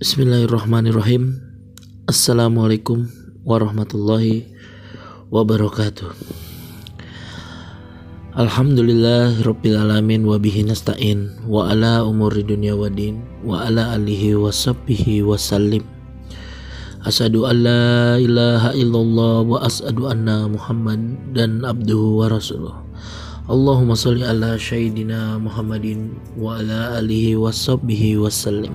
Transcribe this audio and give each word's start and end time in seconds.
Bismillahirrahmanirrahim. 0.00 1.44
Assalamualaikum 2.08 3.04
warahmatullahi 3.44 4.48
wabarakatuh. 5.28 6.08
Alhamdulillah 8.32 9.44
Rabbil 9.44 9.76
Alamin 9.76 10.24
wa 10.24 10.40
bihi 10.40 10.64
nasta'in 10.64 11.44
wa 11.44 11.68
ala 11.68 12.00
umuri 12.08 12.40
dunya 12.40 12.72
wa 12.72 12.88
din 12.88 13.20
wa 13.44 13.60
ala 13.68 13.92
alihi 13.92 14.40
wa 14.40 14.48
sahbihi 14.48 15.20
wa 15.20 15.36
sallim. 15.36 15.84
Asadu 17.04 17.44
an 17.44 17.60
la 17.60 18.16
ilaha 18.16 18.72
illallah 18.72 19.44
wa 19.44 19.60
asadu 19.60 20.08
anna 20.08 20.48
Muhammad 20.48 21.28
dan 21.36 21.60
abduhu 21.60 22.24
wa 22.24 22.32
rasuluh. 22.32 22.72
Allahumma 23.52 23.92
salli 23.92 24.24
ala 24.24 24.56
Sayyidina 24.56 25.36
Muhammadin 25.44 26.16
wa 26.40 26.56
ala 26.56 27.04
alihi 27.04 27.36
wa 27.36 27.52
sahbihi 27.52 28.16
wa 28.16 28.32
sallim 28.32 28.72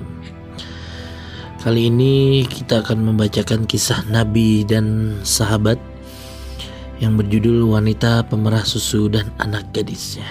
Kali 1.65 1.89
ini 1.89 2.45
kita 2.45 2.85
akan 2.85 3.09
membacakan 3.09 3.65
kisah 3.65 4.05
Nabi 4.13 4.61
dan 4.69 5.17
sahabat 5.25 5.81
yang 7.01 7.17
berjudul 7.17 7.65
Wanita 7.73 8.21
Pemerah 8.29 8.61
Susu 8.61 9.09
dan 9.09 9.33
Anak 9.41 9.73
Gadisnya. 9.73 10.29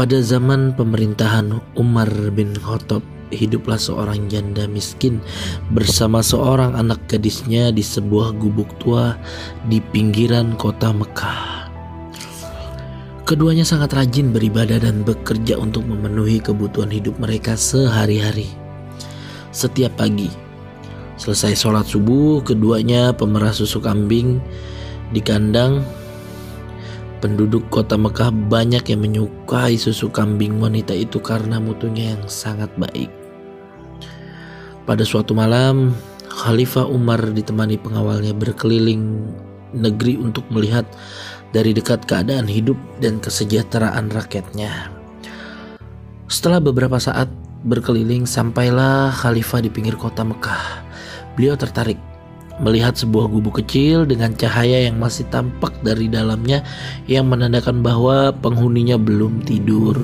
Pada 0.00 0.16
zaman 0.24 0.72
pemerintahan 0.80 1.60
Umar 1.76 2.08
bin 2.32 2.56
Khattab, 2.56 3.04
hiduplah 3.28 3.76
seorang 3.76 4.32
janda 4.32 4.64
miskin 4.64 5.20
bersama 5.68 6.24
seorang 6.24 6.72
anak 6.72 7.04
gadisnya 7.04 7.68
di 7.68 7.84
sebuah 7.84 8.32
gubuk 8.40 8.80
tua 8.80 9.12
di 9.68 9.76
pinggiran 9.92 10.56
kota 10.56 10.88
Mekah. 10.88 11.53
Keduanya 13.24 13.64
sangat 13.64 13.96
rajin 13.96 14.36
beribadah 14.36 14.84
dan 14.84 15.00
bekerja 15.00 15.56
untuk 15.56 15.88
memenuhi 15.88 16.44
kebutuhan 16.44 16.92
hidup 16.92 17.16
mereka 17.16 17.56
sehari-hari. 17.56 18.52
Setiap 19.48 19.96
pagi, 19.96 20.28
selesai 21.16 21.56
sholat 21.56 21.88
subuh, 21.88 22.44
keduanya 22.44 23.16
pemerah 23.16 23.48
susu 23.48 23.80
kambing 23.80 24.44
di 25.16 25.24
kandang. 25.24 25.80
Penduduk 27.24 27.64
kota 27.72 27.96
Mekah 27.96 28.28
banyak 28.28 28.84
yang 28.92 29.00
menyukai 29.00 29.80
susu 29.80 30.12
kambing 30.12 30.60
wanita 30.60 30.92
itu 30.92 31.16
karena 31.16 31.56
mutunya 31.56 32.12
yang 32.12 32.28
sangat 32.28 32.68
baik. 32.76 33.08
Pada 34.84 35.00
suatu 35.00 35.32
malam, 35.32 35.96
Khalifah 36.28 36.84
Umar 36.84 37.24
ditemani 37.32 37.80
pengawalnya 37.80 38.36
berkeliling 38.36 39.32
negeri 39.72 40.20
untuk 40.20 40.44
melihat 40.52 40.84
dari 41.54 41.70
dekat 41.70 42.02
keadaan 42.10 42.50
hidup 42.50 42.74
dan 42.98 43.22
kesejahteraan 43.22 44.10
rakyatnya. 44.10 44.90
Setelah 46.26 46.58
beberapa 46.58 46.98
saat 46.98 47.30
berkeliling, 47.62 48.26
sampailah 48.26 49.14
khalifah 49.14 49.62
di 49.62 49.70
pinggir 49.70 49.94
kota 49.94 50.26
Mekah. 50.26 50.82
Beliau 51.38 51.54
tertarik 51.54 51.96
melihat 52.58 52.98
sebuah 52.98 53.30
gubuk 53.30 53.62
kecil 53.62 54.06
dengan 54.06 54.34
cahaya 54.34 54.86
yang 54.86 54.98
masih 54.98 55.26
tampak 55.30 55.74
dari 55.82 56.06
dalamnya 56.10 56.62
yang 57.06 57.30
menandakan 57.30 57.82
bahwa 57.82 58.34
penghuninya 58.34 58.98
belum 58.98 59.46
tidur. 59.46 59.98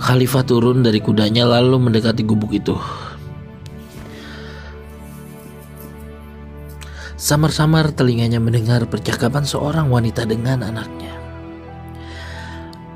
Khalifah 0.00 0.46
turun 0.46 0.86
dari 0.86 1.02
kudanya 1.02 1.44
lalu 1.44 1.76
mendekati 1.82 2.22
gubuk 2.22 2.54
itu. 2.54 2.78
Samar-samar 7.20 7.92
telinganya 7.92 8.40
mendengar 8.40 8.88
percakapan 8.88 9.44
seorang 9.44 9.92
wanita 9.92 10.24
dengan 10.24 10.64
anaknya. 10.64 11.12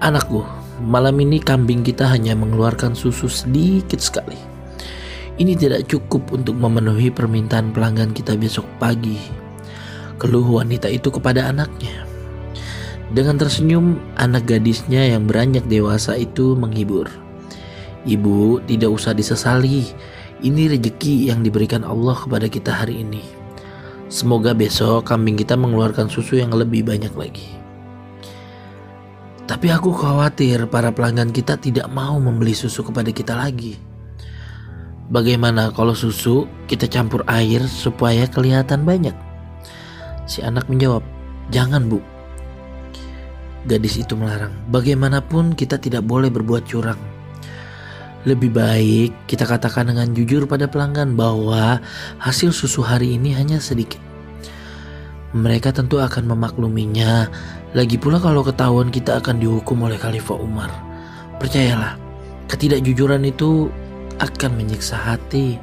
Anakku, 0.01 0.41
malam 0.81 1.21
ini 1.21 1.37
kambing 1.37 1.85
kita 1.85 2.09
hanya 2.09 2.33
mengeluarkan 2.33 2.97
susu 2.97 3.29
sedikit 3.29 4.01
sekali. 4.01 4.41
Ini 5.37 5.53
tidak 5.61 5.93
cukup 5.93 6.33
untuk 6.33 6.57
memenuhi 6.57 7.13
permintaan 7.13 7.77
pelanggan 7.77 8.17
kita 8.17 8.33
besok 8.41 8.65
pagi. 8.81 9.21
Keluh 10.17 10.57
wanita 10.57 10.89
itu 10.89 11.13
kepada 11.13 11.53
anaknya. 11.53 12.09
Dengan 13.13 13.37
tersenyum, 13.37 14.01
anak 14.17 14.49
gadisnya 14.49 15.05
yang 15.05 15.29
beranjak 15.29 15.69
dewasa 15.69 16.17
itu 16.17 16.57
menghibur. 16.57 17.13
Ibu, 18.09 18.65
tidak 18.65 18.89
usah 18.89 19.13
disesali. 19.13 19.85
Ini 20.41 20.73
rejeki 20.73 21.29
yang 21.29 21.45
diberikan 21.45 21.85
Allah 21.85 22.17
kepada 22.17 22.49
kita 22.49 22.73
hari 22.73 23.05
ini. 23.05 23.44
Semoga 24.15 24.55
besok 24.55 25.11
kambing 25.11 25.35
kita 25.35 25.59
mengeluarkan 25.59 26.07
susu 26.07 26.39
yang 26.39 26.55
lebih 26.55 26.87
banyak 26.87 27.11
lagi. 27.19 27.51
Tapi 29.43 29.75
aku 29.75 29.91
khawatir 29.91 30.71
para 30.71 30.95
pelanggan 30.95 31.35
kita 31.35 31.59
tidak 31.59 31.91
mau 31.91 32.23
membeli 32.23 32.55
susu 32.55 32.87
kepada 32.87 33.11
kita 33.11 33.35
lagi. 33.35 33.75
Bagaimana 35.11 35.75
kalau 35.75 35.99
susu 35.99 36.47
kita 36.71 36.87
campur 36.87 37.27
air 37.27 37.67
supaya 37.67 38.31
kelihatan 38.31 38.87
banyak? 38.87 39.19
Si 40.31 40.47
anak 40.47 40.71
menjawab, 40.71 41.03
"Jangan, 41.51 41.91
Bu." 41.91 41.99
Gadis 43.67 43.99
itu 43.99 44.15
melarang, 44.15 44.55
"Bagaimanapun 44.71 45.59
kita 45.59 45.75
tidak 45.83 46.07
boleh 46.07 46.31
berbuat 46.31 46.63
curang." 46.71 47.14
Lebih 48.25 48.57
baik 48.57 49.29
kita 49.29 49.45
katakan 49.45 49.93
dengan 49.93 50.09
jujur 50.17 50.49
pada 50.49 50.65
pelanggan 50.65 51.13
bahwa 51.13 51.77
hasil 52.17 52.57
susu 52.57 52.81
hari 52.81 53.21
ini 53.21 53.37
hanya 53.37 53.61
sedikit. 53.61 54.01
Mereka 55.37 55.77
tentu 55.77 56.01
akan 56.01 56.33
memakluminya. 56.33 57.29
Lagi 57.77 58.01
pula 58.01 58.17
kalau 58.17 58.41
ketahuan 58.41 58.89
kita 58.89 59.21
akan 59.21 59.45
dihukum 59.45 59.85
oleh 59.85 60.01
Khalifah 60.01 60.41
Umar. 60.41 60.73
Percayalah, 61.37 62.01
ketidakjujuran 62.49 63.29
itu 63.29 63.69
akan 64.17 64.51
menyiksa 64.57 64.97
hati. 64.97 65.61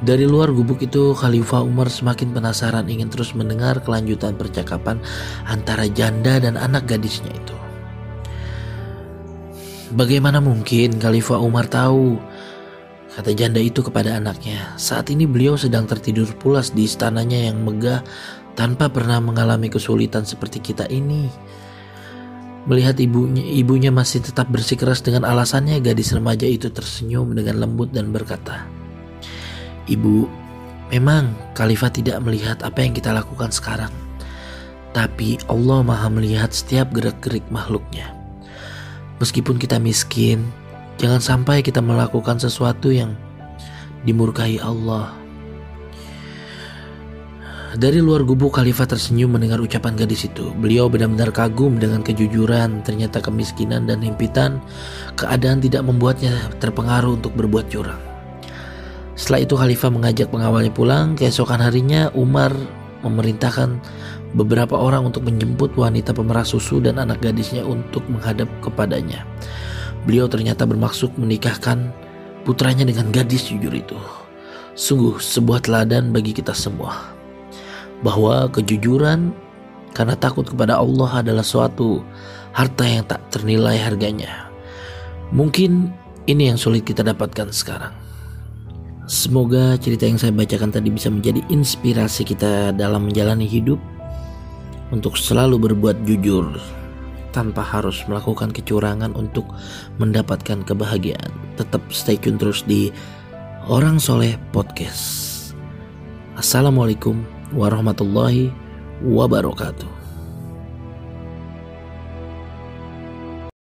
Dari 0.00 0.24
luar 0.24 0.54
gubuk 0.54 0.80
itu, 0.80 1.12
Khalifah 1.12 1.66
Umar 1.66 1.92
semakin 1.92 2.32
penasaran 2.32 2.88
ingin 2.88 3.10
terus 3.12 3.34
mendengar 3.36 3.84
kelanjutan 3.84 4.38
percakapan 4.38 4.96
antara 5.44 5.90
janda 5.90 6.40
dan 6.40 6.56
anak 6.56 6.86
gadisnya 6.88 7.34
itu. 7.34 7.67
Bagaimana 9.88 10.36
mungkin 10.44 11.00
Khalifah 11.00 11.40
Umar 11.40 11.64
tahu? 11.64 12.20
Kata 13.08 13.32
janda 13.32 13.56
itu 13.56 13.80
kepada 13.80 14.20
anaknya. 14.20 14.76
Saat 14.76 15.08
ini 15.08 15.24
beliau 15.24 15.56
sedang 15.56 15.88
tertidur 15.88 16.28
pulas 16.36 16.76
di 16.76 16.84
istananya 16.84 17.48
yang 17.48 17.64
megah 17.64 18.04
tanpa 18.52 18.92
pernah 18.92 19.16
mengalami 19.16 19.72
kesulitan 19.72 20.28
seperti 20.28 20.60
kita 20.60 20.84
ini. 20.92 21.32
Melihat 22.68 23.00
ibunya, 23.00 23.40
ibunya 23.40 23.88
masih 23.88 24.20
tetap 24.20 24.52
bersikeras 24.52 25.00
dengan 25.00 25.24
alasannya, 25.24 25.80
gadis 25.80 26.12
remaja 26.12 26.44
itu 26.44 26.68
tersenyum 26.68 27.32
dengan 27.32 27.64
lembut 27.64 27.88
dan 27.88 28.12
berkata, 28.12 28.68
Ibu, 29.88 30.28
memang 30.92 31.32
Khalifah 31.56 31.88
tidak 31.88 32.20
melihat 32.20 32.60
apa 32.60 32.84
yang 32.84 32.92
kita 32.92 33.08
lakukan 33.16 33.48
sekarang. 33.48 33.94
Tapi 34.92 35.40
Allah 35.48 35.80
maha 35.80 36.12
melihat 36.12 36.52
setiap 36.52 36.92
gerak-gerik 36.92 37.48
makhluknya. 37.48 38.17
Meskipun 39.18 39.58
kita 39.58 39.82
miskin, 39.82 40.46
jangan 40.98 41.18
sampai 41.18 41.62
kita 41.62 41.82
melakukan 41.82 42.38
sesuatu 42.38 42.90
yang 42.94 43.18
dimurkai 44.06 44.62
Allah. 44.62 45.14
Dari 47.78 48.00
luar 48.00 48.24
gubuk 48.24 48.56
Khalifah 48.56 48.88
tersenyum 48.88 49.36
mendengar 49.36 49.60
ucapan 49.60 49.92
gadis 49.92 50.24
itu. 50.24 50.50
Beliau 50.56 50.88
benar-benar 50.88 51.28
kagum 51.30 51.76
dengan 51.76 52.00
kejujuran. 52.00 52.80
Ternyata 52.80 53.20
kemiskinan 53.20 53.84
dan 53.84 54.00
himpitan 54.00 54.58
keadaan 55.20 55.60
tidak 55.60 55.84
membuatnya 55.84 56.32
terpengaruh 56.64 57.20
untuk 57.20 57.36
berbuat 57.36 57.68
curang. 57.68 58.00
Setelah 59.20 59.44
itu 59.44 59.54
Khalifah 59.54 59.90
mengajak 59.92 60.32
pengawalnya 60.32 60.72
pulang. 60.72 61.12
Keesokan 61.12 61.60
harinya 61.60 62.08
Umar 62.16 62.56
memerintahkan 63.04 63.78
beberapa 64.36 64.76
orang 64.76 65.08
untuk 65.08 65.24
menjemput 65.24 65.72
wanita 65.78 66.12
pemerah 66.12 66.44
susu 66.44 66.82
dan 66.82 67.00
anak 67.00 67.24
gadisnya 67.24 67.64
untuk 67.64 68.04
menghadap 68.10 68.48
kepadanya. 68.60 69.24
Beliau 70.04 70.28
ternyata 70.28 70.68
bermaksud 70.68 71.16
menikahkan 71.16 71.92
putranya 72.44 72.84
dengan 72.84 73.08
gadis 73.08 73.48
jujur 73.48 73.72
itu. 73.72 73.96
Sungguh 74.78 75.18
sebuah 75.18 75.64
teladan 75.64 76.12
bagi 76.12 76.36
kita 76.36 76.52
semua. 76.52 77.12
Bahwa 78.04 78.46
kejujuran 78.52 79.34
karena 79.96 80.14
takut 80.14 80.46
kepada 80.46 80.78
Allah 80.78 81.24
adalah 81.24 81.42
suatu 81.42 82.04
harta 82.54 82.84
yang 82.86 83.04
tak 83.08 83.18
ternilai 83.34 83.80
harganya. 83.80 84.48
Mungkin 85.34 85.90
ini 86.30 86.52
yang 86.52 86.60
sulit 86.60 86.86
kita 86.86 87.02
dapatkan 87.02 87.50
sekarang. 87.50 87.92
Semoga 89.08 89.80
cerita 89.80 90.04
yang 90.04 90.20
saya 90.20 90.36
bacakan 90.36 90.68
tadi 90.68 90.92
bisa 90.92 91.08
menjadi 91.08 91.40
inspirasi 91.48 92.28
kita 92.28 92.76
dalam 92.76 93.08
menjalani 93.08 93.48
hidup 93.48 93.80
untuk 94.94 95.16
selalu 95.20 95.70
berbuat 95.70 96.04
jujur 96.08 96.54
tanpa 97.32 97.60
harus 97.60 98.02
melakukan 98.08 98.50
kecurangan 98.50 99.12
untuk 99.12 99.44
mendapatkan 100.00 100.64
kebahagiaan. 100.64 101.30
Tetap 101.60 101.84
stay 101.92 102.16
tune 102.16 102.40
terus 102.40 102.64
di 102.64 102.88
Orang 103.68 104.00
Soleh 104.00 104.40
Podcast. 104.50 105.36
Assalamualaikum 106.40 107.20
warahmatullahi 107.52 108.48
wabarakatuh. 109.04 109.97